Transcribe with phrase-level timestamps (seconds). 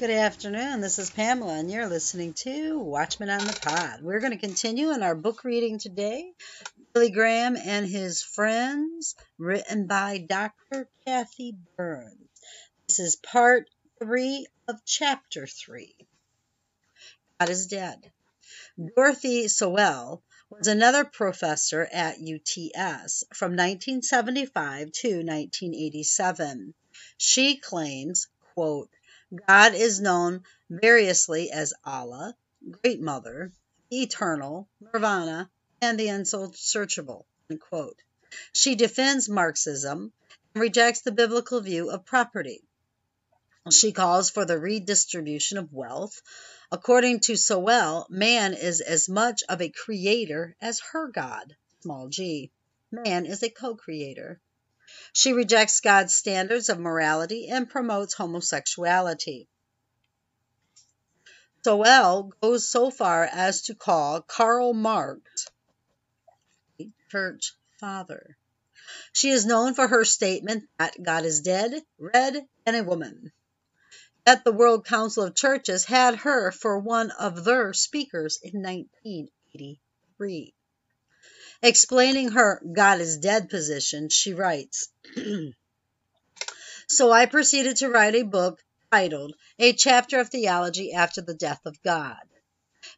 [0.00, 0.80] Good afternoon.
[0.80, 4.00] This is Pamela, and you're listening to Watchmen on the Pod.
[4.00, 6.32] We're going to continue in our book reading today
[6.94, 10.88] Billy Graham and His Friends, written by Dr.
[11.04, 12.30] Cathy Burns.
[12.88, 13.68] This is part
[13.98, 15.94] three of chapter three
[17.38, 18.10] God is Dead.
[18.96, 26.72] Dorothy Sowell was another professor at UTS from 1975 to 1987.
[27.18, 28.88] She claims, quote,
[29.46, 32.36] God is known variously as Allah,
[32.68, 33.52] Great Mother,
[33.88, 35.48] the Eternal, Nirvana,
[35.80, 37.26] and the Unsearchable.
[38.52, 40.12] She defends Marxism
[40.54, 42.64] and rejects the biblical view of property.
[43.70, 46.22] She calls for the redistribution of wealth.
[46.72, 52.50] According to Sowell, man is as much of a creator as her God, small g.
[52.90, 54.40] Man is a co creator.
[55.12, 59.48] She rejects God's standards of morality and promotes homosexuality.
[61.62, 65.46] Sowell goes so far as to call Karl Marx
[66.80, 68.38] a church father.
[69.12, 73.32] She is known for her statement that God is dead, red, and a woman.
[74.26, 80.54] Yet the World Council of Churches had her for one of their speakers in 1983.
[81.62, 84.88] Explaining her God is dead position, she writes
[86.88, 91.60] So I proceeded to write a book titled A Chapter of Theology After the Death
[91.66, 92.26] of God,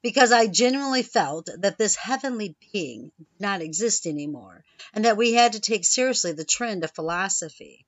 [0.00, 5.32] because I genuinely felt that this heavenly being did not exist anymore, and that we
[5.32, 7.84] had to take seriously the trend of philosophy,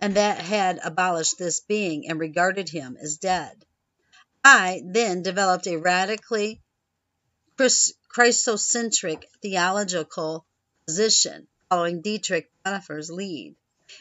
[0.00, 3.64] and that had abolished this being and regarded him as dead.
[4.42, 6.60] I then developed a radically
[8.18, 10.44] Christocentric theological
[10.86, 13.54] position, following Dietrich Bonhoeffer's lead,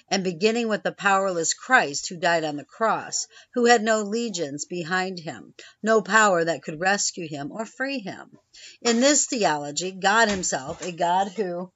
[0.09, 4.65] and beginning with the powerless Christ who died on the cross, who had no legions
[4.65, 8.39] behind him, no power that could rescue him or free him.
[8.81, 11.71] In this theology, God Himself, a God who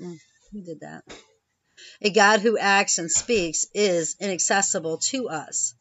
[0.00, 0.18] mm,
[0.50, 1.04] who did that?
[2.02, 5.76] A God who acts and speaks is inaccessible to us.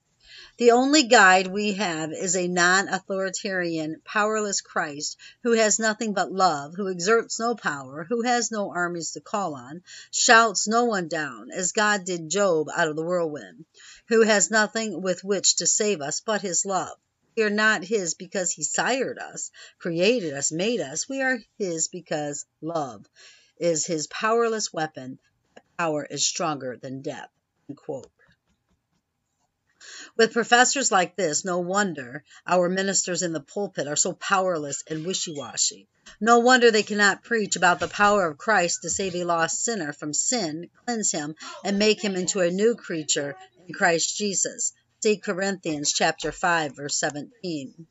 [0.58, 6.32] The only guide we have is a non authoritarian, powerless Christ who has nothing but
[6.32, 11.10] love, who exerts no power, who has no armies to call on, shouts no one
[11.10, 13.66] down, as God did Job out of the whirlwind,
[14.08, 16.98] who has nothing with which to save us but his love.
[17.36, 21.08] We are not his because he sired us, created us, made us.
[21.08, 23.06] We are his because love
[23.60, 25.20] is his powerless weapon.
[25.54, 27.30] That power is stronger than death.
[30.18, 35.06] With professors like this, no wonder our ministers in the pulpit are so powerless and
[35.06, 35.88] wishy washy.
[36.20, 39.94] No wonder they cannot preach about the power of Christ to save a lost sinner
[39.94, 43.36] from sin, cleanse him, and make him into a new creature
[43.68, 44.74] in Christ Jesus.
[45.04, 47.86] See Corinthians chapter 5, verse 17.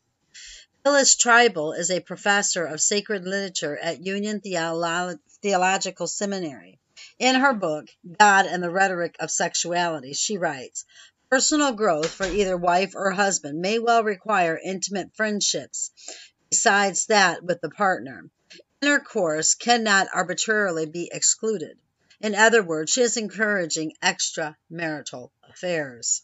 [0.83, 6.81] Phyllis Trible is a professor of sacred literature at Union Theolo- Theological Seminary.
[7.21, 7.89] In her book,
[8.19, 10.85] God and the Rhetoric of Sexuality, she writes
[11.29, 15.91] Personal growth for either wife or husband may well require intimate friendships
[16.51, 18.31] besides that with the partner.
[18.81, 21.77] Intercourse cannot arbitrarily be excluded.
[22.21, 26.23] In other words, she is encouraging extramarital affairs.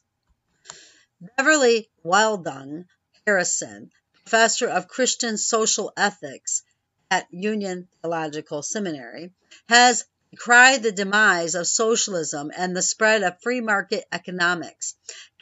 [1.37, 2.87] Beverly Wildung
[3.27, 6.63] Harrison, professor of Christian social ethics
[7.11, 9.33] at Union Theological Seminary,
[9.69, 10.05] has
[10.37, 14.95] cried the demise of socialism and the spread of free market economics.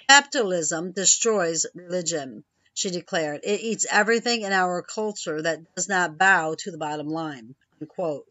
[0.08, 3.40] Capitalism destroys religion, she declared.
[3.44, 7.54] It eats everything in our culture that does not bow to the bottom line.
[7.80, 8.26] Unquote.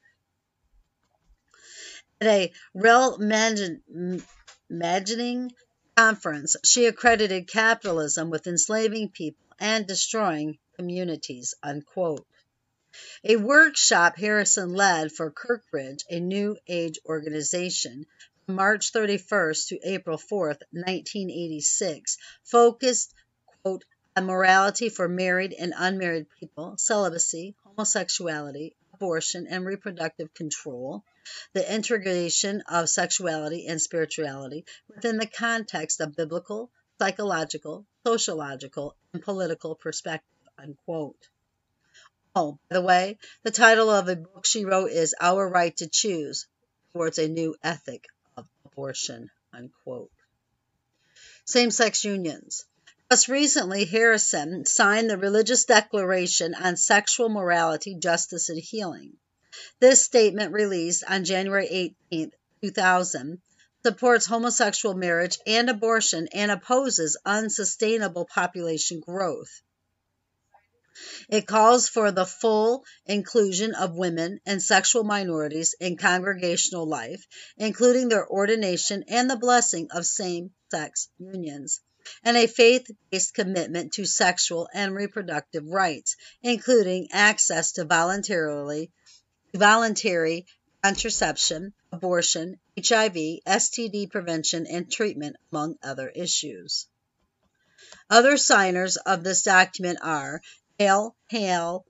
[2.22, 3.16] At a real
[4.70, 5.52] imagining
[5.96, 11.56] conference, she accredited capitalism with enslaving people and destroying communities.
[11.64, 12.26] Unquote.
[13.24, 18.06] A workshop Harrison led for Kirkridge, a New Age organization,
[18.46, 23.14] from March 31st to April 4th, 1986, focused,
[23.62, 23.86] quote,
[24.16, 31.04] on morality for married and unmarried people, celibacy, homosexuality, abortion, and reproductive control,
[31.54, 36.70] the integration of sexuality and spirituality within the context of biblical,
[37.00, 41.30] psychological, sociological, and political perspective, unquote.
[42.42, 45.90] Oh, by the way, the title of a book she wrote is Our Right to
[45.90, 46.48] Choose
[46.94, 48.08] Towards a New Ethic
[48.38, 49.30] of Abortion.
[49.52, 50.10] Unquote.
[51.44, 52.64] Same sex unions.
[53.12, 59.18] Just recently, Harrison signed the Religious Declaration on Sexual Morality, Justice, and Healing.
[59.82, 61.68] This statement, released on January
[62.10, 62.32] 18,
[62.62, 63.42] 2000,
[63.84, 69.62] supports homosexual marriage and abortion, and opposes unsustainable population growth.
[71.30, 77.26] It calls for the full inclusion of women and sexual minorities in congregational life,
[77.58, 81.82] including their ordination and the blessing of same sex unions,
[82.24, 88.92] and a faith based commitment to sexual and reproductive rights, including access to voluntarily
[89.54, 90.46] voluntary
[90.84, 96.88] contraception, abortion, HIV, STD prevention and treatment, among other issues.
[98.10, 100.42] Other signers of this document are
[100.80, 101.86] Hale Hale,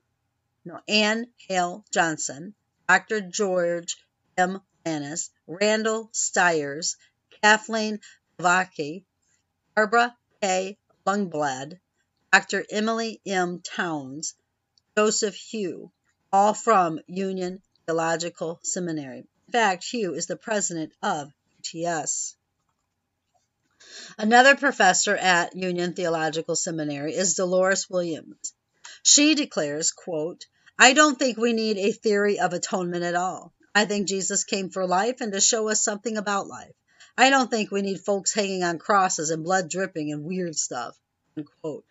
[0.65, 2.55] no, Ann Hale Johnson,
[2.87, 3.21] Dr.
[3.21, 4.03] George
[4.35, 4.61] M.
[4.83, 6.95] Lannis, Randall Styers,
[7.43, 7.99] Kathleen
[8.39, 9.05] Vaki,
[9.75, 10.79] Barbara K.
[11.05, 11.79] Lundblad,
[12.33, 12.65] Dr.
[12.71, 13.61] Emily M.
[13.61, 14.33] Towns,
[14.97, 15.91] Joseph Hugh,
[16.33, 19.19] all from Union Theological Seminary.
[19.19, 22.35] In fact, Hugh is the president of UTS.
[24.17, 28.53] Another professor at Union Theological Seminary is Dolores Williams.
[29.03, 30.45] She declares, quote,
[30.77, 33.53] I don't think we need a theory of atonement at all.
[33.75, 36.73] I think Jesus came for life and to show us something about life.
[37.17, 40.97] I don't think we need folks hanging on crosses and blood dripping and weird stuff.
[41.37, 41.85] Unquote.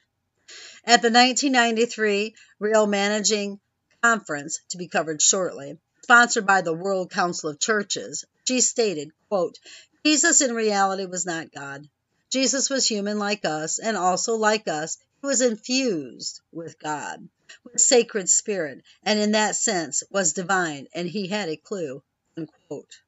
[0.85, 3.61] At the 1993 Re-Imagining
[4.03, 9.59] Conference, to be covered shortly, sponsored by the World Council of Churches, she stated, quote,
[10.07, 11.87] Jesus in reality was not God.
[12.31, 17.29] Jesus was human like us, and also like us, he was infused with God,
[17.65, 22.03] with sacred spirit, and in that sense was divine, and he had a clue.
[22.37, 23.01] Unquote.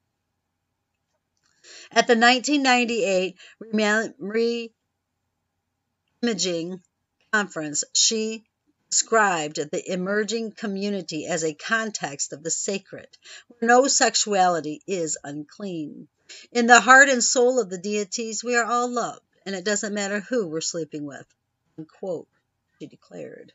[1.91, 3.37] At the 1998
[4.19, 4.73] Re-Imaging
[7.31, 8.43] Conference, she
[8.89, 13.07] described the emerging community as a context of the sacred,
[13.47, 16.09] where no sexuality is unclean.
[16.51, 19.93] In the heart and soul of the deities, we are all loved, and it doesn't
[19.93, 21.25] matter who we're sleeping with.
[21.81, 22.27] Unquote,
[22.77, 23.53] she declared.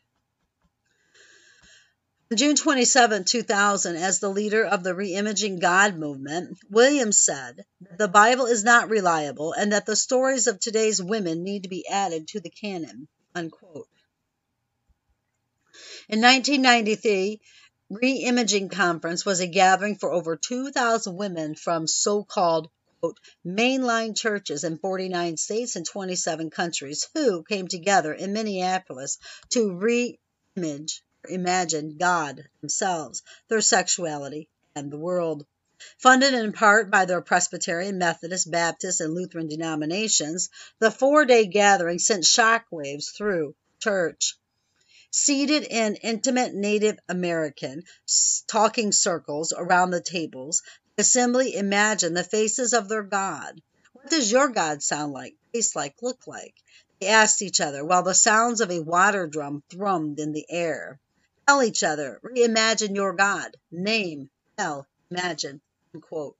[2.28, 7.98] On June 27, 2000, as the leader of the Reimaging God movement, Williams said that
[7.98, 11.86] the Bible is not reliable and that the stories of today's women need to be
[11.86, 13.06] added to the canon.
[13.32, 13.86] Unquote.
[16.08, 17.40] In 1993,
[17.92, 22.70] Reimaging Conference was a gathering for over 2,000 women from so called
[23.46, 29.18] mainline churches in 49 states and 27 countries who came together in Minneapolis
[29.50, 35.46] to reimage imagine God themselves, their sexuality, and the world.
[35.98, 41.98] Funded in part by their Presbyterian, Methodist, Baptist, and Lutheran denominations, the four day gathering
[41.98, 44.38] sent shockwaves through church.
[45.10, 47.82] Seated in intimate Native American
[48.46, 50.62] talking circles around the tables,
[50.98, 53.60] assembly imagine the faces of their God.
[53.92, 56.54] What does your God sound like, taste like, look like?
[57.00, 60.98] They asked each other while the sounds of a water drum thrummed in the air.
[61.46, 63.56] Tell each other, reimagine your God.
[63.70, 65.60] Name, tell, imagine.
[65.94, 66.36] Unquote.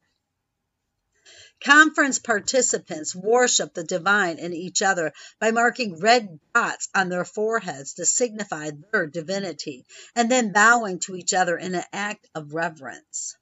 [1.61, 7.95] Conference participants worship the divine in each other by marking red dots on their foreheads
[7.95, 13.37] to signify their divinity, and then bowing to each other in an act of reverence.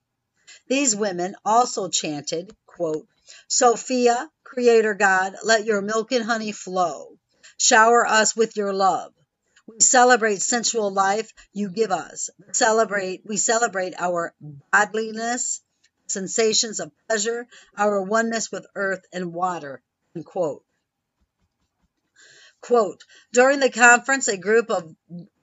[0.66, 3.06] These women also chanted, quote,
[3.48, 7.18] Sophia, Creator God, let your milk and honey flow.
[7.58, 9.12] Shower us with your love.
[9.66, 12.30] We celebrate sensual life you give us.
[12.52, 14.34] Celebrate, we celebrate our
[14.72, 15.62] godliness
[16.06, 17.46] sensations of pleasure,
[17.76, 19.82] our oneness with earth and water.
[20.24, 20.64] Quote.
[22.60, 24.94] Quote, during the conference, a group of,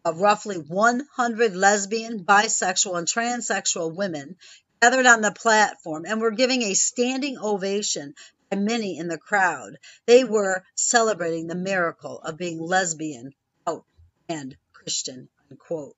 [0.04, 4.38] of roughly 100 lesbian, bisexual, and transsexual women
[4.82, 8.16] gathered on the platform and were giving a standing ovation
[8.50, 9.78] by many in the crowd.
[10.06, 13.34] They were celebrating the miracle of being lesbian,
[13.68, 13.86] out,
[14.28, 15.30] and Christian.
[15.50, 15.96] Unquote.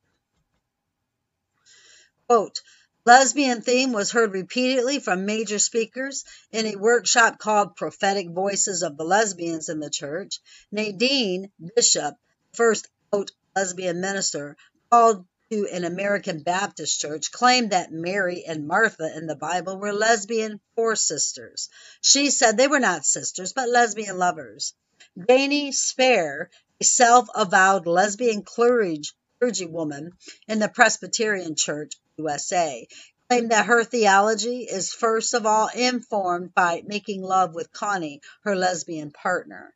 [2.28, 2.62] Quote,
[3.06, 8.98] Lesbian theme was heard repeatedly from major speakers in a workshop called Prophetic Voices of
[8.98, 10.40] the Lesbians in the Church.
[10.72, 12.16] Nadine Bishop,
[12.54, 14.56] first out lesbian minister,
[14.90, 19.94] called to an American Baptist church, claimed that Mary and Martha in the Bible were
[19.94, 21.70] lesbian four sisters.
[22.02, 24.74] She said they were not sisters, but lesbian lovers.
[25.30, 26.48] Janie Spahr,
[26.82, 29.08] a self avowed lesbian clergy,
[29.40, 30.14] clergywoman
[30.48, 32.88] in the Presbyterian Church, USA,
[33.30, 38.56] claimed that her theology is first of all informed by making love with Connie, her
[38.56, 39.76] lesbian partner.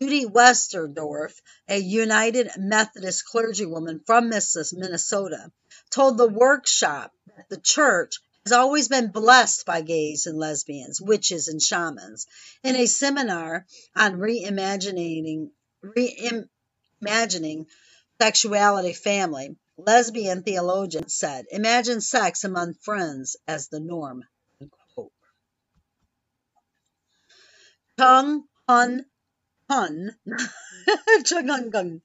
[0.00, 5.50] Judy Westerdorf, a United Methodist clergywoman from Minnesota,
[5.90, 11.48] told the workshop that the church has always been blessed by gays and lesbians, witches
[11.48, 12.26] and shamans.
[12.62, 15.50] In a seminar on reimagining,
[15.84, 17.66] reimagining
[18.20, 24.24] sexuality family, lesbian theologian said, Imagine sex among friends as the norm.
[27.98, 29.04] Chung Hun
[29.70, 30.16] Hun
[31.24, 32.02] Chung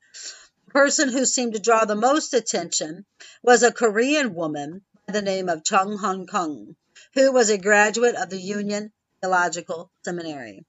[0.68, 3.06] person who seemed to draw the most attention
[3.42, 6.76] was a Korean woman by the name of Chung Hun Kung,
[7.14, 10.66] who was a graduate of the Union Theological Seminary.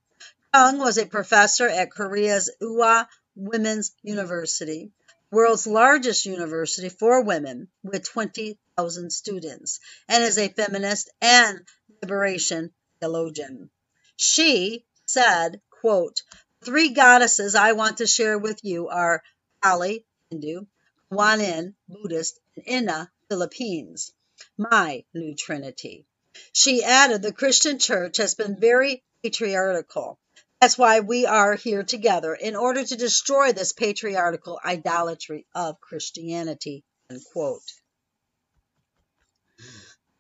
[0.55, 4.91] Chung was a professor at Korea's Ewha Women's University,
[5.31, 11.61] world's largest university for women with 20,000 students, and is a feminist and
[12.01, 13.69] liberation theologian.
[14.17, 16.23] She said, quote,
[16.65, 19.23] Three goddesses I want to share with you are
[19.63, 20.67] Kali, Hindu,
[21.11, 24.13] Kuan Buddhist, and Inna, Philippines.
[24.57, 26.07] My new trinity.
[26.53, 30.19] She added, the Christian church has been very patriarchal
[30.61, 36.83] that's why we are here together in order to destroy this patriarchal idolatry of Christianity.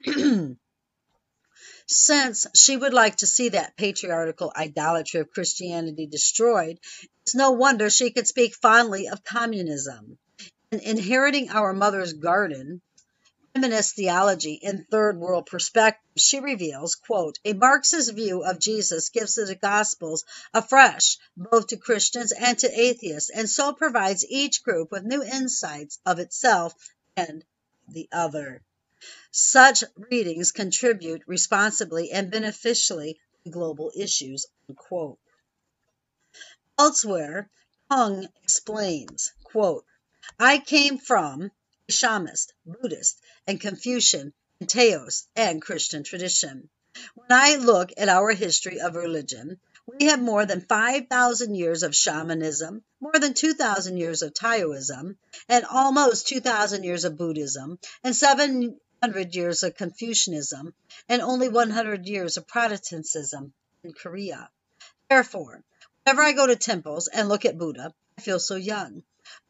[1.91, 6.79] Since she would like to see that patriarchal idolatry of Christianity destroyed,
[7.23, 10.19] it's no wonder she could speak fondly of communism.
[10.71, 12.83] In inheriting our mother's garden,
[13.55, 19.37] feminist theology in third world perspective, she reveals, quote, a Marxist view of Jesus gives
[19.37, 25.05] the Gospels afresh, both to Christians and to atheists, and so provides each group with
[25.05, 26.75] new insights of itself
[27.17, 27.47] and
[27.89, 28.63] the other.
[29.31, 35.21] Such readings contribute responsibly and beneficially to global issues, unquote.
[36.77, 37.49] Elsewhere,
[37.89, 39.85] Chung explains, quote,
[40.41, 41.53] I came from
[41.89, 46.69] Shamist, Buddhist, and Confucian, and Taoist, and Christian tradition.
[47.15, 51.95] When I look at our history of religion, we have more than 5,000 years of
[51.95, 55.17] shamanism, more than 2,000 years of Taoism,
[55.49, 58.17] and almost 2,000 years of Buddhism, and
[59.01, 60.75] 700 years of Confucianism,
[61.09, 63.53] and only 100 years of Protestantism
[63.85, 64.51] in Korea.
[65.09, 65.63] Therefore,
[66.03, 69.05] whenever I go to temples and look at Buddha, I feel so young.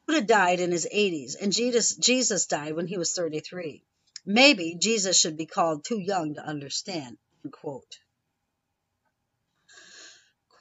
[0.06, 3.82] Buddha died in his 80s, and Jesus, Jesus died when he was 33.
[4.26, 7.16] Maybe Jesus should be called too young to understand.
[7.50, 8.00] Quote.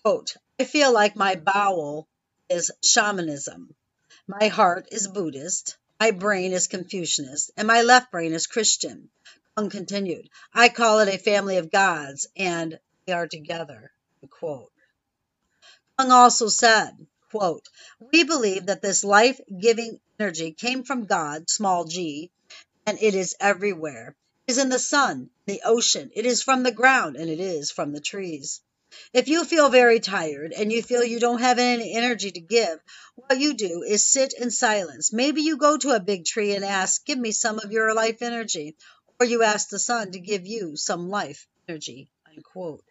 [0.01, 2.07] Quote, I feel like my bowel
[2.49, 3.75] is shamanism.
[4.27, 5.75] My heart is Buddhist.
[5.99, 9.09] My brain is Confucianist, and my left brain is Christian.
[9.55, 13.91] Kung continued, I call it a family of gods, and they are together.
[14.29, 14.71] Quote.
[15.97, 17.67] Kung also said, Quote,
[17.99, 22.29] we believe that this life giving energy came from God, small g,
[22.85, 24.15] and it is everywhere.
[24.45, 27.71] It is in the sun, the ocean, it is from the ground, and it is
[27.71, 28.61] from the trees.
[29.13, 32.79] If you feel very tired and you feel you don't have any energy to give,
[33.15, 35.13] what you do is sit in silence.
[35.13, 38.21] Maybe you go to a big tree and ask, Give me some of your life
[38.21, 38.75] energy.
[39.19, 42.09] Or you ask the sun to give you some life energy.
[42.35, 42.83] Unquote.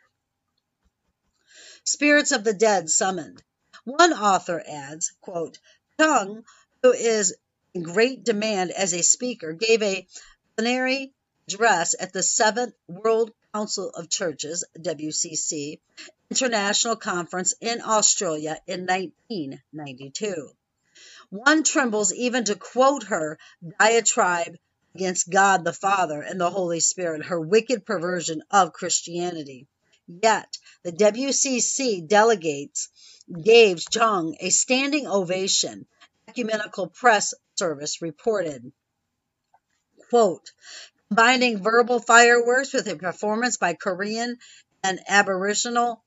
[1.84, 3.42] Spirits of the dead summoned.
[3.84, 5.58] One author adds, quote,
[6.00, 6.44] Chung,
[6.82, 7.36] who is
[7.75, 10.06] in great demand as a speaker, gave a
[10.56, 11.14] plenary
[11.46, 15.80] address at the Seventh World Council of Churches, WCC,
[16.28, 20.50] International Conference in Australia in 1992.
[21.30, 23.38] One trembles even to quote her
[23.78, 24.58] diatribe
[24.94, 29.66] against God the Father and the Holy Spirit, her wicked perversion of Christianity.
[30.06, 32.90] Yet, the WCC delegates
[33.42, 35.86] gave Chung a standing ovation.
[36.28, 38.70] Ecumenical Press Service reported.
[40.10, 40.52] Quote,
[41.08, 44.38] combining verbal fireworks with a performance by Korean
[44.82, 46.02] and Aboriginal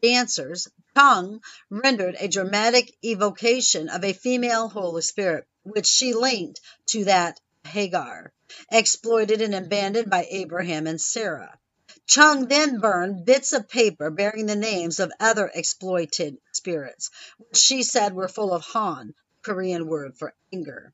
[0.00, 7.04] dancers, Chung rendered a dramatic evocation of a female Holy Spirit, which she linked to
[7.06, 8.32] that Hagar,
[8.70, 11.58] exploited and abandoned by Abraham and Sarah.
[12.06, 17.82] Chung then burned bits of paper bearing the names of other exploited spirits, which she
[17.82, 19.12] said were full of han,
[19.42, 20.92] Korean word for anger.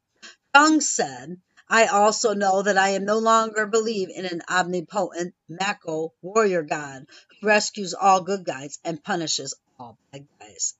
[0.56, 1.38] Chung said,
[1.72, 7.06] I also know that I am no longer believe in an omnipotent Mako warrior god
[7.40, 10.74] who rescues all good guys and punishes all bad guys.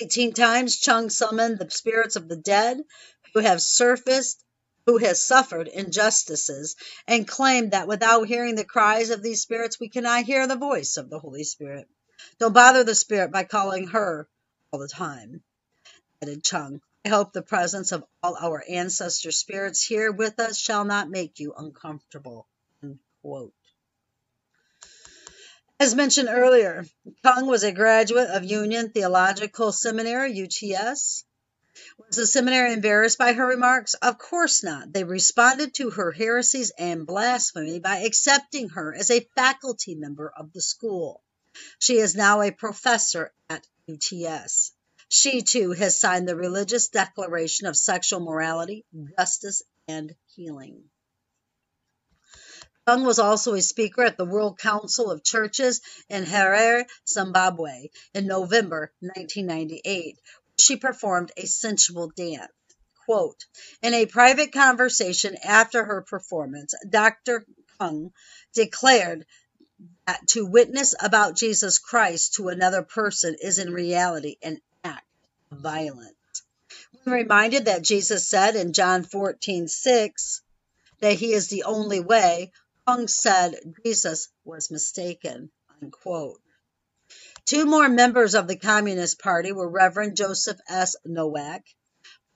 [0.00, 2.80] Eighteen times Chung summoned the spirits of the dead
[3.34, 4.42] who have surfaced
[4.86, 6.74] who has suffered injustices
[7.06, 10.96] and claimed that without hearing the cries of these spirits, we cannot hear the voice
[10.96, 11.86] of the Holy Spirit.
[12.38, 14.26] Don't bother the Spirit by calling her
[14.72, 15.42] all the time,
[16.22, 16.80] added Chung.
[17.06, 21.38] I hope the presence of all our ancestor spirits here with us shall not make
[21.38, 22.48] you uncomfortable.
[25.78, 26.84] As mentioned earlier,
[27.22, 31.24] Kung was a graduate of Union Theological Seminary, UTS.
[32.08, 33.94] Was the seminary embarrassed by her remarks?
[33.94, 34.92] Of course not.
[34.92, 40.52] They responded to her heresies and blasphemy by accepting her as a faculty member of
[40.52, 41.22] the school.
[41.78, 44.72] She is now a professor at UTS.
[45.08, 48.84] She too has signed the Religious Declaration of Sexual Morality,
[49.16, 50.90] Justice, and Healing.
[52.86, 58.26] Kung was also a speaker at the World Council of Churches in Harare, Zimbabwe in
[58.26, 60.20] November 1998.
[60.58, 62.52] She performed a sensual dance.
[63.04, 63.46] Quote,
[63.82, 67.44] in a private conversation after her performance, Dr.
[67.78, 68.12] Kung
[68.52, 69.26] declared
[70.06, 74.60] that to witness about Jesus Christ to another person is in reality an
[75.50, 76.14] violence.
[77.04, 80.42] When reminded that Jesus said in John 14, 6,
[81.00, 82.52] that he is the only way,
[82.86, 85.50] Kung said Jesus was mistaken.
[85.82, 86.40] Unquote.
[87.44, 90.96] Two more members of the Communist Party were Reverend Joseph S.
[91.04, 91.62] Nowak,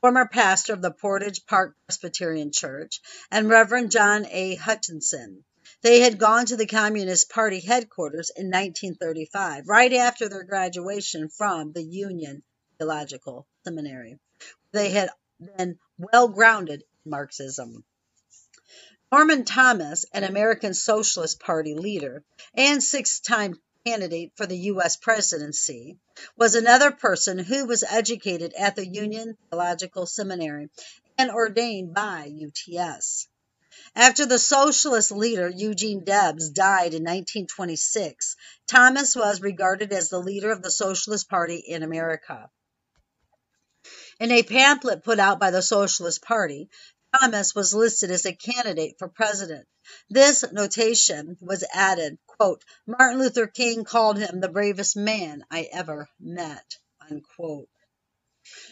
[0.00, 3.00] former pastor of the Portage Park Presbyterian Church,
[3.30, 4.54] and Reverend John A.
[4.54, 5.44] Hutchinson.
[5.82, 11.72] They had gone to the Communist Party headquarters in 1935, right after their graduation from
[11.72, 12.42] the Union
[12.80, 14.18] Theological Seminary.
[14.72, 17.84] They had been well grounded in Marxism.
[19.12, 24.96] Norman Thomas, an American Socialist Party leader and six time candidate for the U.S.
[24.96, 25.98] presidency,
[26.38, 30.70] was another person who was educated at the Union Theological Seminary
[31.18, 33.28] and ordained by UTS.
[33.94, 40.50] After the socialist leader Eugene Debs died in 1926, Thomas was regarded as the leader
[40.50, 42.50] of the Socialist Party in America.
[44.20, 46.68] In a pamphlet put out by the Socialist Party,
[47.18, 49.66] Thomas was listed as a candidate for president.
[50.10, 56.06] This notation was added, quote, Martin Luther King called him the bravest man I ever
[56.20, 56.76] met,
[57.10, 57.70] unquote.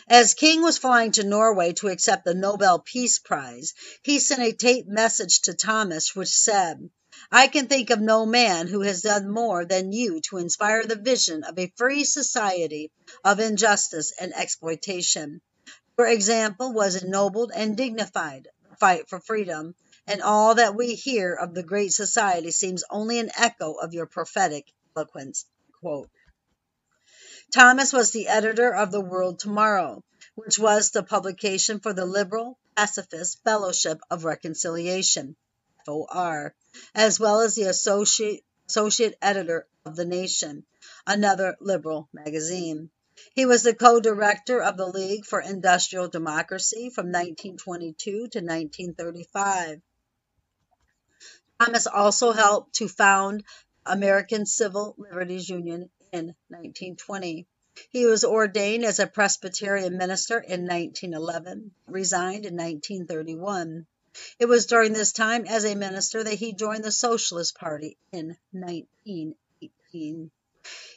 [0.07, 4.53] As King was flying to Norway to accept the Nobel Peace Prize, he sent a
[4.53, 6.91] tape message to Thomas which said,
[7.33, 10.97] I can think of no man who has done more than you to inspire the
[10.97, 12.91] vision of a free society
[13.25, 15.41] of injustice and exploitation.
[15.99, 19.75] Your example was ennobled and dignified the fight for freedom,
[20.07, 24.07] and all that we hear of the great society seems only an echo of your
[24.07, 25.45] prophetic eloquence.
[25.81, 26.11] Quote.
[27.53, 30.05] Thomas was the editor of The World Tomorrow,
[30.35, 35.35] which was the publication for the Liberal Pacifist Fellowship of Reconciliation,
[35.89, 36.55] FOR,
[36.95, 40.67] as well as the associate, associate editor of The Nation,
[41.07, 42.91] another liberal magazine.
[43.33, 49.81] He was the co-director of the League for Industrial Democracy from 1922 to 1935.
[51.59, 53.43] Thomas also helped to found
[53.87, 57.47] American Civil Liberties Union in 1920.
[57.89, 63.87] He was ordained as a Presbyterian minister in 1911, resigned in 1931.
[64.39, 68.37] It was during this time as a minister that he joined the Socialist Party in
[68.53, 70.31] 1918.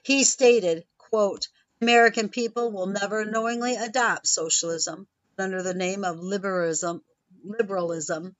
[0.03, 1.47] He stated, quote,
[1.81, 7.03] American people will never knowingly adopt socialism, but under the name of liberalism,
[7.43, 8.35] liberalism,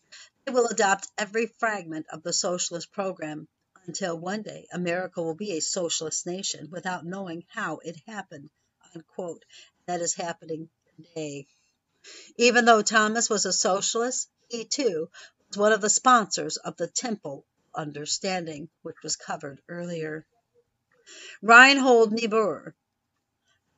[0.46, 3.48] they will adopt every fragment of the socialist program
[3.86, 8.50] until one day America will be a socialist nation without knowing how it happened.
[8.96, 9.44] Unquote.
[9.88, 11.48] That is happening today.
[12.38, 15.10] Even though Thomas was a socialist, he too
[15.48, 20.26] was one of the sponsors of the Temple Understanding, which was covered earlier.
[21.42, 22.76] Reinhold Niebuhr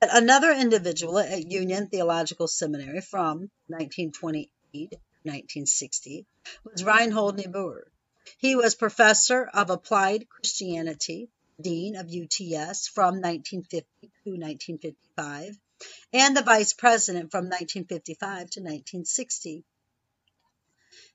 [0.01, 6.25] Another individual at Union Theological Seminary from 1928 to 1960
[6.65, 7.87] was Reinhold Niebuhr.
[8.37, 11.29] He was professor of applied Christianity,
[11.61, 15.57] dean of UTS from 1950 to 1955,
[16.11, 19.63] and the vice president from 1955 to 1960.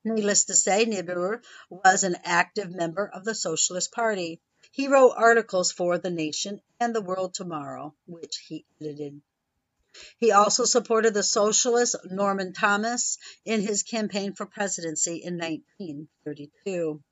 [0.05, 4.41] Needless to say, Niebuhr was an active member of the Socialist Party.
[4.71, 9.21] He wrote articles for The Nation and The World Tomorrow, which he edited.
[10.19, 17.03] He also supported the socialist Norman Thomas in his campaign for presidency in 1932.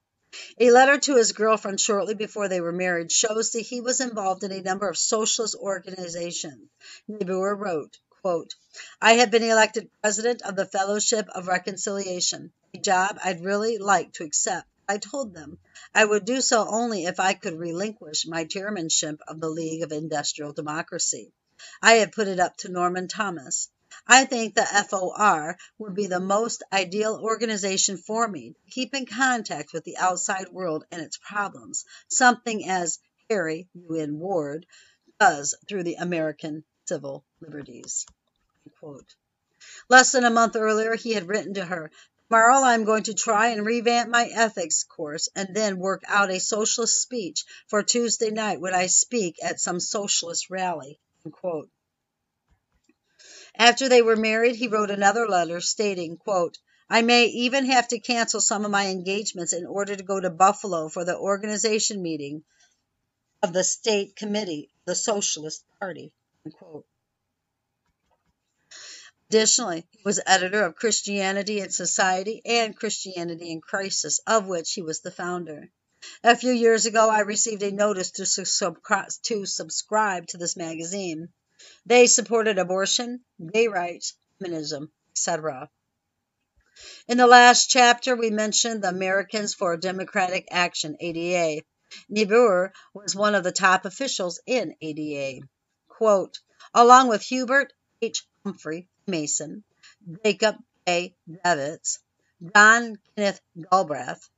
[0.61, 4.44] A letter to his girlfriend shortly before they were married shows that he was involved
[4.44, 6.68] in a number of socialist organizations.
[7.09, 8.57] Niebuhr wrote, quote,
[9.01, 14.15] I have been elected president of the Fellowship of Reconciliation, a job I'd really like
[14.15, 14.67] to accept.
[14.89, 15.59] I told them
[15.95, 19.93] I would do so only if I could relinquish my chairmanship of the League of
[19.93, 21.33] Industrial Democracy.
[21.81, 23.69] I had put it up to Norman Thomas.
[24.09, 29.07] I think the FOR would be the most ideal organization for me to keep in
[29.07, 32.99] contact with the outside world and its problems, something as
[33.31, 34.67] Harry UN Ward
[35.21, 38.07] does through the American Civil Liberties.
[39.88, 41.90] Less than a month earlier, he had written to her,
[42.29, 46.40] Tomorrow I'm going to try and revamp my ethics course and then work out a
[46.40, 50.98] socialist speech for Tuesday night when I speak at some socialist rally.
[51.24, 51.70] Unquote.
[53.57, 56.59] After they were married, he wrote another letter stating, quote,
[56.90, 60.31] I may even have to cancel some of my engagements in order to go to
[60.31, 62.44] Buffalo for the organization meeting
[63.42, 66.12] of the state committee the Socialist Party.
[66.44, 66.87] Unquote.
[69.29, 74.83] Additionally, he was editor of Christianity and Society and Christianity in Crisis, of which he
[74.83, 75.69] was the founder.
[76.23, 81.31] A few years ago, I received a notice to, subscri- to subscribe to this magazine.
[81.85, 85.71] They supported abortion, gay rights, feminism, etc.
[87.09, 91.65] In the last chapter, we mentioned the Americans for Democratic Action, ADA.
[92.09, 95.45] Niebuhr was one of the top officials in ADA.
[95.89, 96.39] Quote,
[96.73, 98.25] along with Hubert H.
[98.45, 99.62] Humphrey, Mason,
[100.25, 100.57] Jacob
[100.88, 101.14] A.
[101.31, 102.01] Javits,
[102.55, 103.40] John Kenneth
[103.71, 104.29] Galbraith,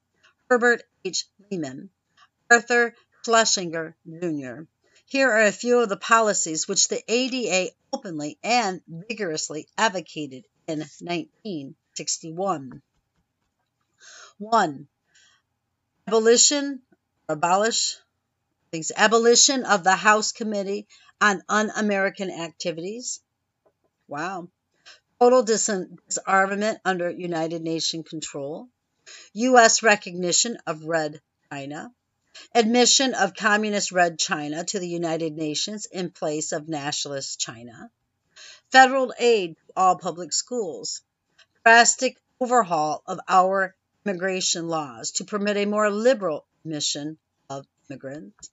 [0.50, 1.24] Herbert H.
[1.50, 1.88] Lehman,
[2.50, 4.64] Arthur Schlesinger, Jr.
[5.06, 10.80] Here are a few of the policies which the ADA openly and vigorously advocated in
[10.80, 12.82] 1961.
[14.36, 14.88] 1.
[16.06, 16.82] Abolition,
[17.26, 17.96] abolish,
[18.70, 20.86] things, abolition of the House Committee
[21.22, 23.22] on Un-American Activities.
[24.08, 24.48] Wow
[25.20, 28.68] total disarmament under United Nations control,
[29.32, 29.82] U.S.
[29.82, 31.92] recognition of Red China,
[32.54, 37.90] admission of Communist Red China to the United Nations in place of Nationalist China,
[38.70, 41.02] federal aid to all public schools,
[41.64, 43.74] drastic overhaul of our
[44.06, 47.18] immigration laws to permit a more liberal admission
[47.50, 48.50] of immigrants,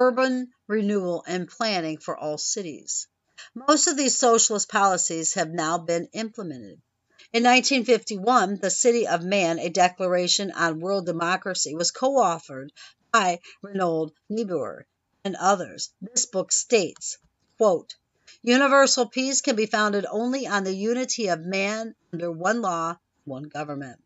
[0.00, 3.06] urban renewal and planning for all cities,
[3.54, 6.80] most of these socialist policies have now been implemented.
[7.32, 12.70] In 1951, the City of Man, a declaration on world democracy, was co authored
[13.12, 14.86] by Reinhold Niebuhr
[15.24, 15.90] and others.
[16.00, 17.18] This book states,
[17.58, 17.94] quote,
[18.42, 23.44] Universal peace can be founded only on the unity of man under one law, one
[23.44, 24.02] government.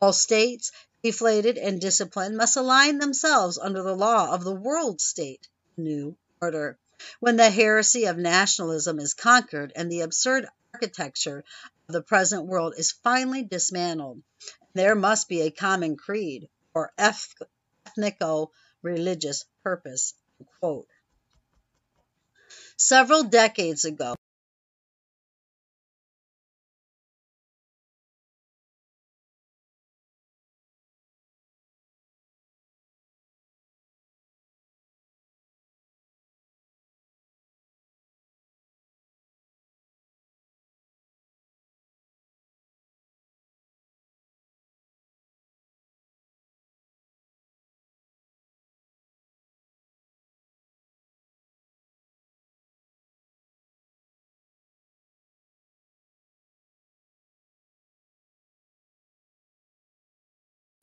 [0.00, 5.48] All states, deflated and disciplined, must align themselves under the law of the world state,
[5.76, 6.78] new order.
[7.20, 11.44] When the heresy of nationalism is conquered and the absurd architecture
[11.88, 14.22] of the present world is finally dismantled,
[14.74, 18.50] there must be a common creed or ethnico
[18.82, 20.14] religious purpose.
[22.76, 24.16] Several decades ago,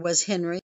[0.02, 0.62] was Henry.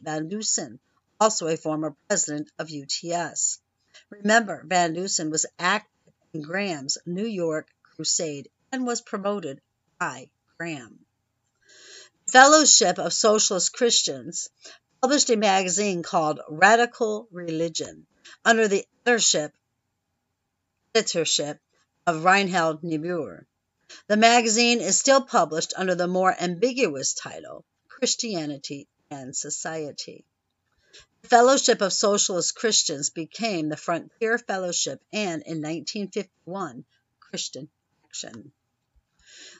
[0.00, 0.80] Van Dusen,
[1.20, 3.60] also a former president of UTS.
[4.08, 9.60] Remember, Van Dusen was active in Graham's New York Crusade and was promoted
[9.98, 11.04] by Graham.
[12.26, 14.48] Fellowship of Socialist Christians
[15.02, 18.06] published a magazine called Radical Religion
[18.46, 19.54] under the editorship,
[20.94, 21.60] editorship
[22.06, 23.46] of Reinhold Niebuhr.
[24.06, 27.66] The magazine is still published under the more ambiguous title
[27.98, 30.26] Christianity and Society.
[31.22, 36.84] The Fellowship of Socialist Christians became the Frontier Fellowship and, in 1951,
[37.20, 37.70] Christian
[38.04, 38.52] Action.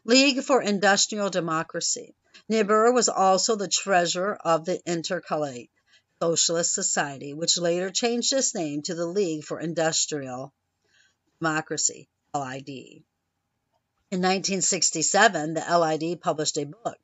[0.04, 2.14] League for Industrial Democracy.
[2.46, 5.70] Niebuhr was also the treasurer of the Intercollegiate
[6.20, 10.52] Socialist Society, which later changed its name to the League for Industrial
[11.40, 12.68] Democracy, LID.
[14.10, 17.00] In 1967, the LID published a book,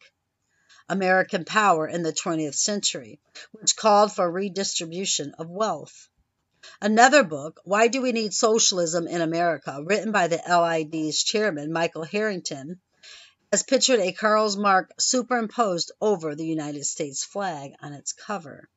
[0.92, 3.18] American Power in the 20th Century,
[3.52, 6.10] which called for redistribution of wealth.
[6.82, 12.04] Another book, Why Do We Need Socialism in America, written by the LID's chairman, Michael
[12.04, 12.78] Harrington,
[13.50, 18.68] has pictured a Karl Marx superimposed over the United States flag on its cover.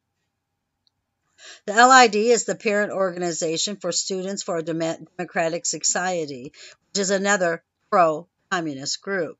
[1.65, 6.54] The LID is the parent organization for Students for a Democratic Society,
[6.88, 9.38] which is another pro communist group.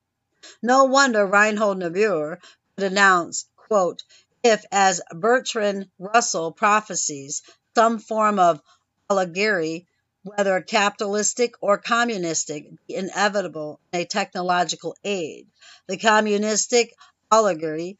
[0.62, 2.40] No wonder Reinhold Niebuhr
[2.78, 4.04] could announce, quote,
[4.44, 7.42] if, as Bertrand Russell prophesies,
[7.74, 8.62] some form of
[9.10, 9.88] oligarchy,
[10.24, 15.48] whether capitalistic or communistic, be inevitable in a technological age,
[15.88, 16.94] the communistic
[17.32, 17.98] oligarchy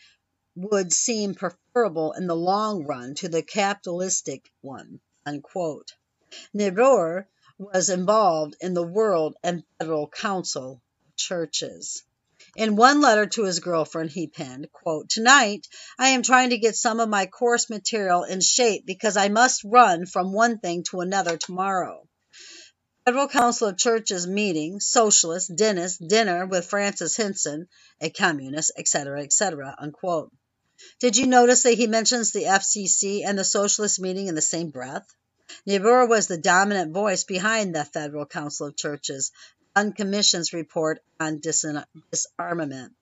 [0.56, 5.00] would seem preferable in the long run to the capitalistic one.
[5.26, 5.94] Unquote.
[7.58, 12.04] Was involved in the World and Federal Council of Churches.
[12.56, 15.68] In one letter to his girlfriend, he penned, quote, Tonight,
[16.00, 19.66] I am trying to get some of my course material in shape because I must
[19.66, 22.08] run from one thing to another tomorrow.
[23.04, 27.68] Federal Council of Churches meeting, socialist, dentist, dinner with Francis Hinson,
[28.00, 30.32] a communist, etc., etc., unquote.
[31.00, 34.70] Did you notice that he mentions the FCC and the socialist meeting in the same
[34.70, 35.06] breath?
[35.68, 39.32] Niebuhr was the dominant voice behind the Federal Council of Churches,
[39.76, 42.94] Uncommission's report on disarmament.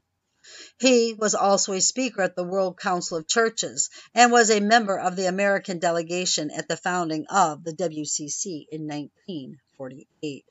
[0.79, 4.99] He was also a speaker at the World Council of Churches and was a member
[4.99, 10.45] of the American delegation at the founding of the WCC in 1948.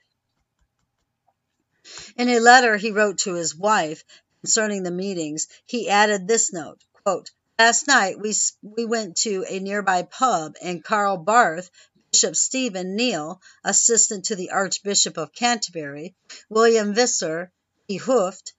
[2.17, 4.05] In a letter he wrote to his wife
[4.41, 9.61] concerning the meetings, he added this note quote, Last night we, we went to a
[9.61, 11.71] nearby pub and Karl Barth
[12.13, 16.15] Bishop Stephen Neill, assistant to the Archbishop of Canterbury,
[16.51, 17.51] William Visser,
[17.89, 17.99] E.
[17.99, 18.53] Hooft,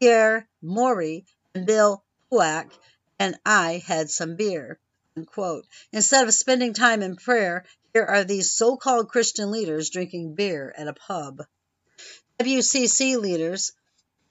[0.00, 2.72] Pierre Maury, and Bill Pauck,
[3.18, 4.78] and I had some beer.
[5.18, 5.66] Unquote.
[5.92, 10.74] Instead of spending time in prayer, here are these so called Christian leaders drinking beer
[10.74, 11.42] at a pub.
[12.40, 13.72] WCC leaders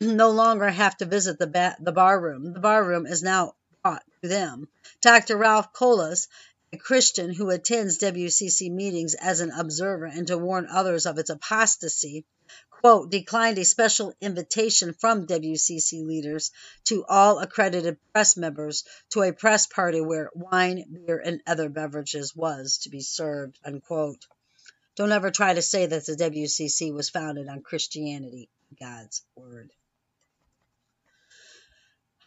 [0.01, 2.53] no longer have to visit the, ba- the bar room.
[2.53, 4.67] The bar room is now brought to them.
[4.99, 5.37] Dr.
[5.37, 6.27] Ralph Colas
[6.73, 11.29] a Christian who attends WCC meetings as an observer and to warn others of its
[11.29, 12.25] apostasy,
[12.71, 16.49] quote, declined a special invitation from WCC leaders
[16.85, 22.35] to all accredited press members to a press party where wine, beer, and other beverages
[22.35, 24.25] was to be served, unquote.
[24.95, 29.69] Don't ever try to say that the WCC was founded on Christianity, God's Word.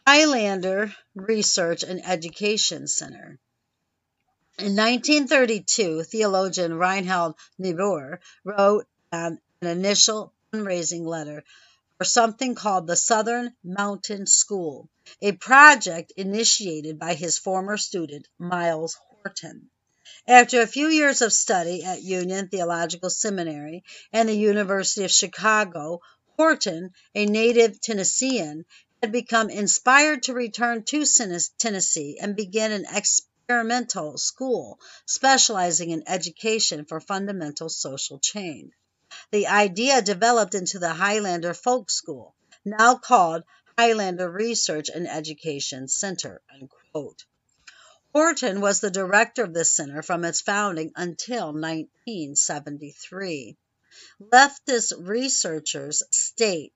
[0.07, 3.39] Highlander Research and Education Center.
[4.59, 11.43] In 1932, theologian Reinhold Niebuhr wrote um, an initial fundraising letter
[11.99, 14.89] for something called the Southern Mountain School,
[15.21, 19.69] a project initiated by his former student, Myles Horton.
[20.27, 26.01] After a few years of study at Union Theological Seminary and the University of Chicago,
[26.35, 28.65] Horton, a native Tennessean,
[29.03, 31.05] had become inspired to return to
[31.59, 32.87] Tennessee and begin an
[33.47, 38.73] experimental school specializing in education for fundamental social change.
[39.31, 43.43] The idea developed into the Highlander Folk School, now called
[43.77, 46.41] Highlander Research and Education Center.
[46.53, 47.23] Unquote.
[48.13, 53.55] Horton was the director of this center from its founding until 1973.
[54.21, 56.73] Leftist researchers state,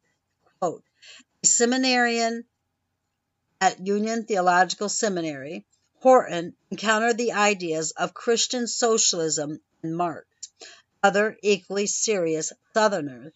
[0.60, 0.86] quote,
[1.43, 2.45] a seminarian
[3.60, 5.65] at Union Theological Seminary
[6.01, 10.27] Horton encountered the ideas of Christian socialism in Marx.
[11.03, 13.33] Other equally serious Southerners,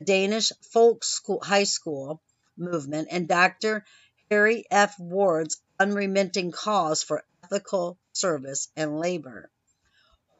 [0.00, 2.20] the Danish Folk School, High School
[2.56, 3.84] movement, and Dr.
[4.30, 4.98] Harry F.
[4.98, 9.48] Ward's unremitting cause for ethical service and labor.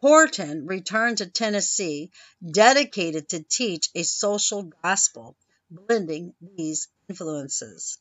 [0.00, 2.10] Horton returned to Tennessee,
[2.44, 5.36] dedicated to teach a social gospel,
[5.70, 7.98] blending these influences.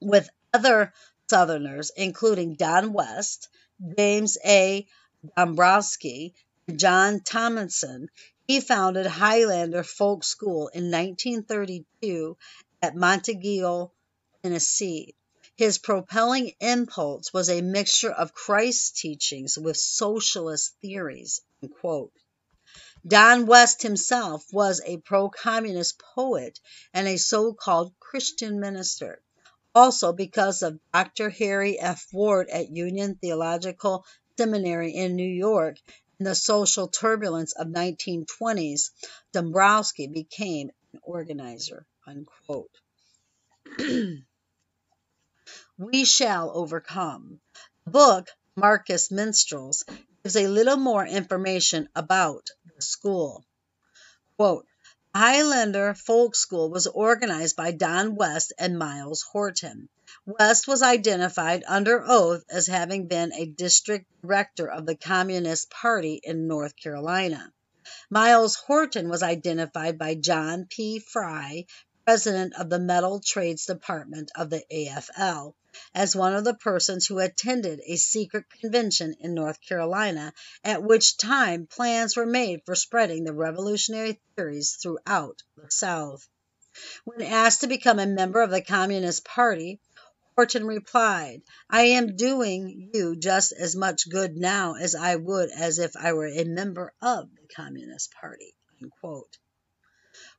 [0.00, 0.92] With other
[1.30, 3.48] Southerners, including Don West,
[3.96, 4.86] James A.
[5.36, 6.34] Dombrowski,
[6.68, 8.10] and John Tomlinson,
[8.46, 12.36] he founded Highlander Folk School in 1932
[12.82, 13.90] at Monteagle,
[14.42, 15.14] Tennessee.
[15.56, 21.40] His propelling impulse was a mixture of Christ's teachings with socialist theories.
[21.62, 22.12] Unquote.
[23.06, 26.60] Don West himself was a pro communist poet
[26.92, 29.22] and a so called Christian minister
[29.74, 31.30] also because of Dr.
[31.30, 32.06] Harry F.
[32.12, 34.04] Ward at Union Theological
[34.36, 35.76] Seminary in New York
[36.18, 38.90] in the social turbulence of 1920s,
[39.32, 41.86] Dombrowski became an organizer.
[45.76, 47.40] We shall overcome.
[47.84, 49.84] The book, Marxist Minstrels,
[50.22, 53.44] gives a little more information about the school.
[54.36, 54.66] Quote,
[55.16, 59.88] Highlander Folk School was organized by Don West and Myles Horton.
[60.26, 66.20] West was identified under oath as having been a district director of the Communist Party
[66.20, 67.52] in North Carolina.
[68.10, 70.98] Myles Horton was identified by John P.
[70.98, 71.68] Frey,
[72.04, 75.54] president of the Metal Trades Department of the AFL,
[75.94, 80.32] as one of the persons who attended a secret convention in North Carolina,
[80.62, 86.28] at which time plans were made for spreading the revolutionary theories throughout the South.
[87.04, 89.80] When asked to become a member of the Communist Party,
[90.34, 95.78] Horton replied, I am doing you just as much good now as I would as
[95.78, 98.54] if I were a member of the Communist Party.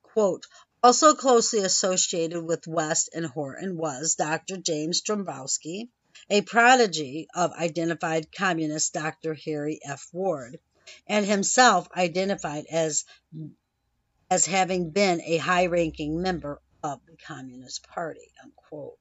[0.03, 0.45] Quote,
[0.85, 4.57] also closely associated with West and Horton was Dr.
[4.57, 5.89] James Dombrowski,
[6.29, 9.33] a prodigy of identified communist Dr.
[9.33, 10.07] Harry F.
[10.13, 10.59] Ward,
[11.07, 13.03] and himself identified as,
[14.29, 18.31] as having been a high ranking member of the Communist Party.
[18.43, 18.99] Unquote.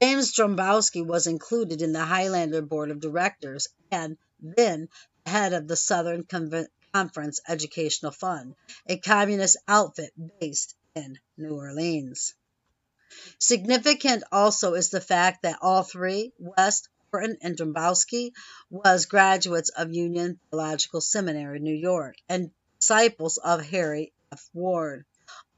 [0.00, 4.88] James Dombrowski was included in the Highlander Board of Directors and then
[5.26, 8.54] head of the Southern Conven- Conference Educational Fund,
[8.86, 12.34] a communist outfit based in New Orleans.
[13.40, 18.32] Significant also is the fact that all three, West, Horton, and Dombrowski,
[18.70, 24.48] was graduates of Union Theological Seminary, New York, and disciples of Harry F.
[24.52, 25.04] Ward.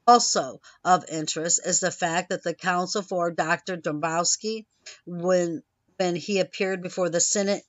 [0.07, 3.77] Also of interest is the fact that the counsel for Dr.
[3.77, 4.65] Dombrowski,
[5.05, 5.61] when
[5.97, 7.63] when he appeared before the Senate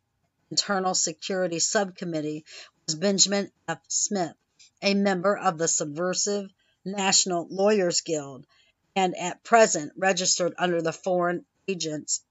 [0.51, 2.45] Internal Security Subcommittee,
[2.95, 3.81] Benjamin F.
[3.89, 4.35] Smith,
[4.83, 6.51] a member of the Subversive
[6.85, 8.47] National Lawyers Guild,
[8.97, 12.23] and at present registered under the Foreign Agents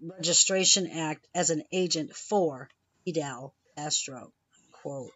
[0.00, 2.68] Registration Act as an agent for
[3.04, 4.32] Fidel Castro.
[4.72, 5.12] Quote.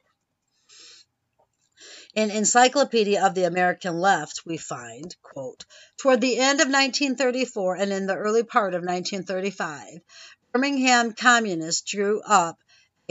[2.14, 5.64] In Encyclopedia of the American Left, we find, quote,
[5.96, 10.00] toward the end of 1934 and in the early part of 1935,
[10.52, 12.58] Birmingham communists drew up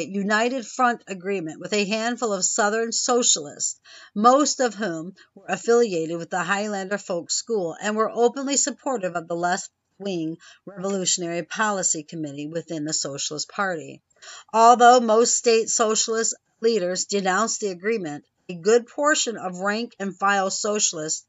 [0.07, 3.79] united front agreement with a handful of Southern socialists,
[4.15, 9.27] most of whom were affiliated with the Highlander Folk School and were openly supportive of
[9.27, 14.01] the left wing Revolutionary Policy Committee within the Socialist Party.
[14.53, 20.49] Although most state socialist leaders denounced the agreement, a good portion of rank and file
[20.49, 21.25] socialists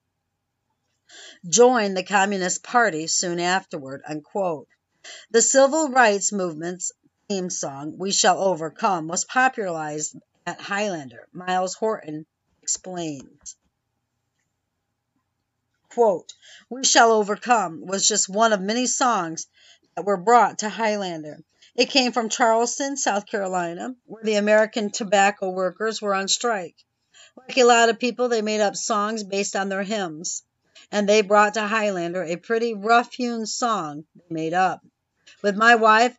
[1.48, 4.02] joined the Communist Party soon afterward.
[4.08, 4.68] Unquote.
[5.30, 6.92] The civil rights movements
[7.30, 11.28] theme song, We Shall Overcome, was popularized at Highlander.
[11.32, 12.26] Myles Horton
[12.60, 13.54] explains.
[15.90, 16.32] Quote,
[16.68, 19.46] We Shall Overcome was just one of many songs
[19.94, 21.38] that were brought to Highlander.
[21.76, 26.74] It came from Charleston, South Carolina, where the American tobacco workers were on strike.
[27.36, 30.42] Like a lot of people, they made up songs based on their hymns,
[30.90, 34.84] and they brought to Highlander a pretty rough hewn song they made up.
[35.42, 36.16] With my wife,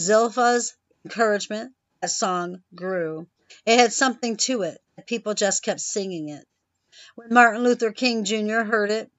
[0.00, 3.26] Zilphia's encouragement, that song grew.
[3.64, 4.80] It had something to it.
[5.06, 6.46] People just kept singing it.
[7.14, 8.62] When Martin Luther King Jr.
[8.62, 9.10] heard it,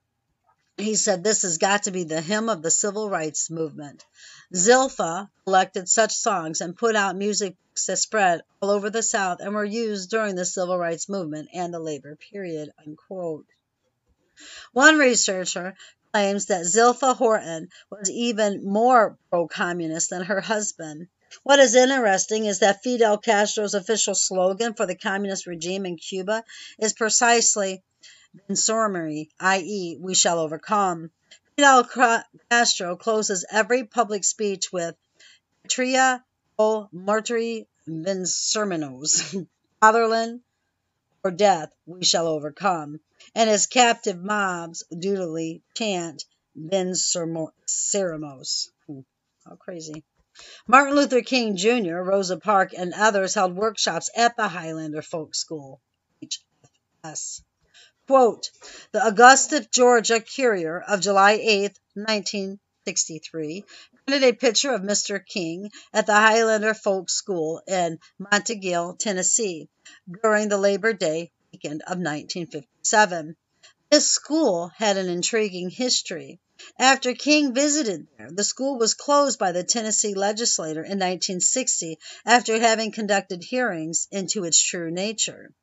[0.76, 4.04] he said, This has got to be the hymn of the civil rights movement.
[4.54, 9.54] Zilpha collected such songs and put out music that spread all over the South and
[9.54, 12.70] were used during the civil rights movement and the labor period.
[12.84, 13.46] Unquote.
[14.72, 15.74] One researcher
[16.12, 21.08] claims that Zilphia Horton was even more pro communist than her husband.
[21.42, 26.44] What is interesting is that Fidel Castro's official slogan for the communist regime in Cuba
[26.78, 27.82] is precisely
[28.48, 31.10] Venceremos, i.e., we shall overcome.
[31.56, 31.84] Fidel
[32.50, 34.94] Castro closes every public speech with
[35.62, 36.24] Patria
[36.58, 39.46] o Muerte venceremos,
[39.80, 40.40] fatherland
[41.24, 43.00] or death, we shall overcome
[43.34, 46.24] and his captive mobs dutifully chant
[46.56, 48.68] Venceremos.
[48.86, 49.00] Hmm,
[49.44, 50.04] how crazy.
[50.66, 55.80] Martin Luther King Jr., Rosa Parks, and others held workshops at the Highlander Folk School,
[56.22, 57.42] HFS.
[58.06, 58.50] Quote,
[58.92, 63.64] the Augusta, Georgia Courier of July 8, 1963,
[64.06, 65.24] printed a picture of Mr.
[65.24, 69.68] King at the Highlander Folk School in Monteagle, Tennessee,
[70.22, 73.34] during the Labor Day weekend of 1957.
[73.90, 76.40] This school had an intriguing history.
[76.78, 82.58] After King visited there, the school was closed by the Tennessee legislature in 1960 after
[82.58, 85.54] having conducted hearings into its true nature.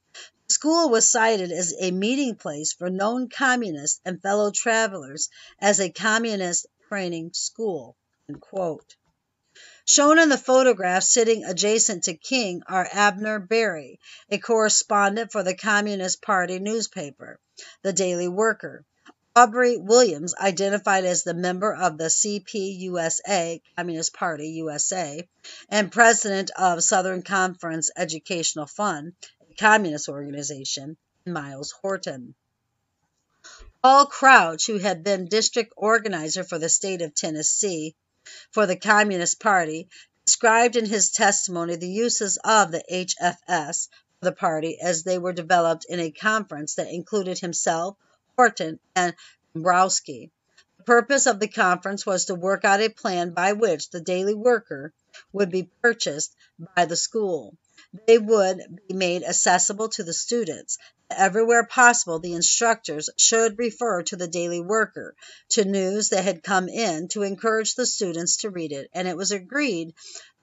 [0.47, 5.29] The school was cited as a meeting place for known communists and fellow travelers
[5.59, 7.95] as a communist training school.
[8.27, 8.95] Unquote.
[9.87, 13.99] Shown in the photograph sitting adjacent to King are Abner Berry,
[14.31, 17.39] a correspondent for the Communist Party newspaper,
[17.83, 18.83] The Daily Worker,
[19.35, 25.29] Aubrey Williams, identified as the member of the CPUSA, Communist Party USA,
[25.69, 29.13] and president of Southern Conference Educational Fund,
[29.51, 32.33] a communist organization, Myles Horton.
[33.83, 37.95] Paul Crouch, who had been district organizer for the state of Tennessee
[38.51, 39.87] for the Communist Party,
[40.25, 45.33] described in his testimony the uses of the HFS for the party as they were
[45.33, 47.95] developed in a conference that included himself,
[48.35, 49.13] Horton, and
[49.53, 50.31] Dombrowski.
[50.77, 54.33] The purpose of the conference was to work out a plan by which the daily
[54.33, 54.93] worker
[55.31, 56.35] would be purchased
[56.75, 57.55] by the school.
[58.07, 60.77] They would be made accessible to the students.
[61.09, 65.15] Everywhere possible, the instructors should refer to the daily worker,
[65.51, 69.15] to news that had come in, to encourage the students to read it, and it
[69.15, 69.93] was agreed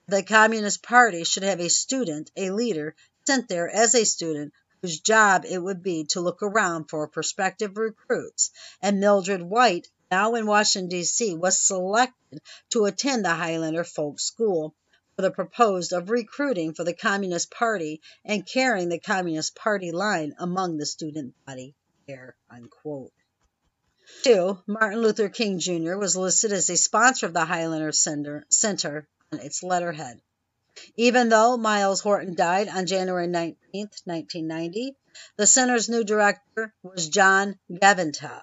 [0.06, 2.94] the Communist Party should have a student, a leader,
[3.26, 7.76] sent there as a student whose job it would be to look around for prospective
[7.76, 8.50] recruits,
[8.80, 12.40] and Mildred White, now in Washington, D.C., was selected
[12.70, 14.74] to attend the Highlander Folk School
[15.22, 20.34] for the proposed of recruiting for the Communist Party and carrying the Communist Party line
[20.36, 21.76] among the student body
[22.08, 22.34] there.
[22.50, 23.12] Unquote.
[24.24, 25.96] Two, Martin Luther King Jr.
[25.96, 30.20] was listed as a sponsor of the Highlander Center, Center on its letterhead.
[30.96, 34.96] Even though Myles Horton died on January 19, 1990,
[35.36, 38.42] the center's new director was John Gaventa,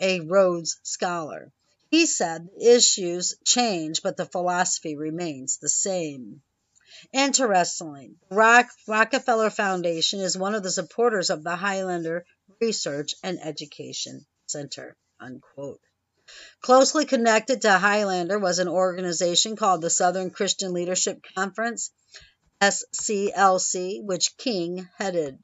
[0.00, 1.52] a Rhodes Scholar.
[1.94, 6.42] He said the issues change, but the philosophy remains the same.
[7.12, 12.26] Interestingly, the Rock, Rockefeller Foundation is one of the supporters of the Highlander
[12.60, 14.96] Research and Education Center.
[15.20, 15.80] Unquote.
[16.60, 21.92] Closely connected to Highlander was an organization called the Southern Christian Leadership Conference,
[22.60, 25.38] SCLC, which King headed.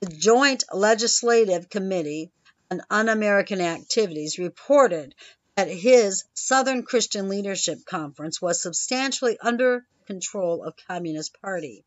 [0.00, 2.32] The Joint Legislative Committee
[2.68, 5.14] on Un American Activities reported
[5.56, 11.84] that his Southern Christian Leadership Conference was substantially under control of Communist Party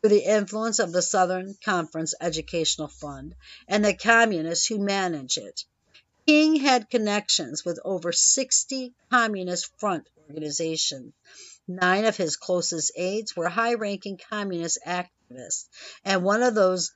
[0.00, 3.34] through the influence of the Southern Conference Educational Fund
[3.68, 5.64] and the communists who manage it.
[6.26, 11.12] King had connections with over 60 Communist Front organizations.
[11.68, 15.66] Nine of his closest aides were high ranking communist activists,
[16.04, 16.92] and one of those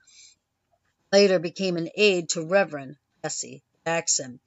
[1.13, 4.41] later became an aide to Reverend Jesse Jackson.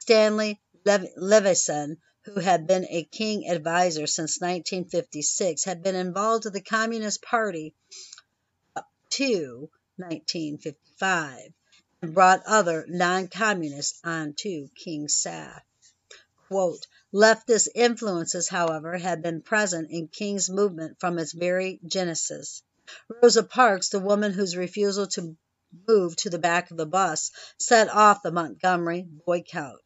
[0.00, 6.60] Stanley Levison, who had been a King advisor since 1956, had been involved with the
[6.60, 7.74] Communist Party
[8.76, 11.52] up to 1955
[12.02, 15.62] and brought other non-communists onto King's staff.
[16.48, 22.62] Quote, Leftist influences, however, had been present in King's movement from its very genesis.
[23.08, 25.36] Rosa Parks, the woman whose refusal to
[25.88, 29.80] move to the back of the bus set off the Montgomery boycott,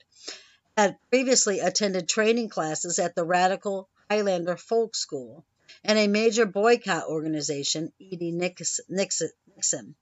[0.79, 5.45] had previously attended training classes at the radical Highlander Folk School
[5.83, 8.31] and a major boycott organization, E.D.
[8.31, 9.97] Nixon,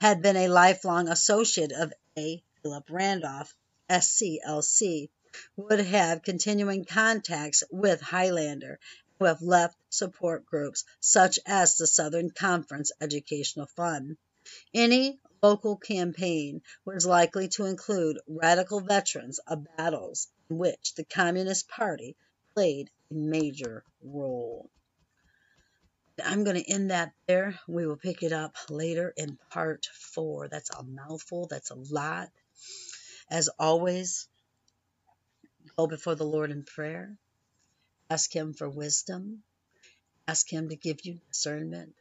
[0.00, 2.40] had been a lifelong associate of A.
[2.62, 3.52] Philip Randolph,
[3.90, 5.08] SCLC,
[5.56, 8.78] would have continuing contacts with Highlander
[9.18, 14.16] who have left support groups such as the Southern Conference Educational Fund.
[14.72, 21.68] Any local campaign was likely to include radical veterans of battles in which the Communist
[21.68, 22.16] Party
[22.54, 24.70] played a major role.
[26.22, 27.58] I'm going to end that there.
[27.66, 30.48] We will pick it up later in part four.
[30.48, 32.28] That's a mouthful, that's a lot.
[33.30, 34.28] As always,
[35.76, 37.16] go before the Lord in prayer.
[38.10, 39.42] Ask Him for wisdom.
[40.28, 41.94] Ask Him to give you discernment,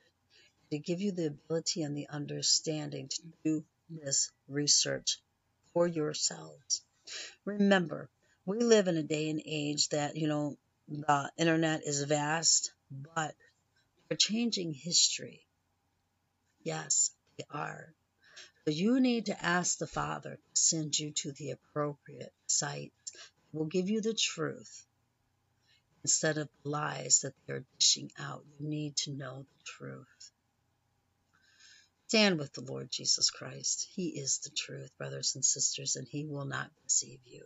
[0.72, 5.20] to give you the ability and the understanding to do this research
[5.74, 6.82] for yourselves.
[7.46, 8.10] Remember,
[8.46, 10.58] we live in a day and age that, you know,
[10.88, 12.72] the internet is vast,
[13.16, 13.36] but
[14.08, 15.46] they're changing history.
[16.64, 17.94] Yes, they are.
[18.66, 23.12] So you need to ask the Father to send you to the appropriate sites.
[23.52, 24.86] that will give you the truth
[26.04, 28.46] instead of the lies that they're dishing out.
[28.60, 30.32] You need to know the truth.
[32.12, 33.88] Stand with the Lord Jesus Christ.
[33.96, 37.46] He is the truth, brothers and sisters, and He will not deceive you.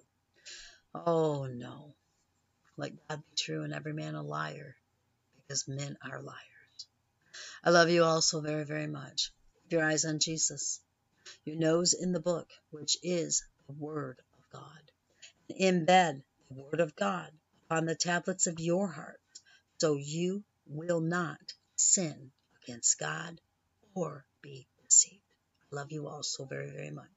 [0.96, 1.94] Oh, no.
[2.76, 4.76] Let God be true and every man a liar,
[5.36, 6.88] because men are liars.
[7.64, 9.32] I love you all so very, very much.
[9.62, 10.82] Keep your eyes on Jesus,
[11.44, 14.92] your nose in the book, which is the Word of God.
[15.62, 17.30] Embed the Word of God
[17.68, 19.22] upon the tablets of your heart
[19.78, 22.32] so you will not sin
[22.64, 23.40] against God
[23.96, 25.24] or be deceived.
[25.72, 27.15] I love you all so very, very much.